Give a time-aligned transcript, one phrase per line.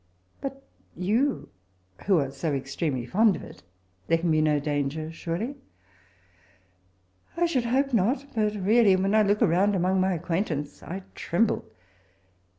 [0.37, 0.63] ^"* But
[0.95, 1.49] you,
[2.07, 3.61] who are so extremely fond of it—
[4.07, 5.57] there can be no danger, surely?'"
[7.37, 11.65] 'I should hope not; but really, when I look around among my acquaintance, I tremble.